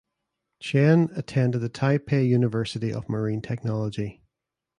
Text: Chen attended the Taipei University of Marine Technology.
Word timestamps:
Chen 0.59 1.09
attended 1.15 1.61
the 1.61 1.69
Taipei 1.69 2.27
University 2.27 2.91
of 2.91 3.07
Marine 3.07 3.39
Technology. 3.39 4.23